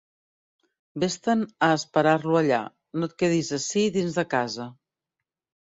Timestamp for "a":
1.67-1.69